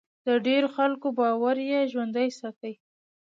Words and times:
د 0.27 0.29
ډېرو 0.45 0.67
خلکو 0.77 1.07
باور 1.19 1.57
یې 1.69 1.79
ژوندی 1.91 2.29
ساتي. 2.39 2.73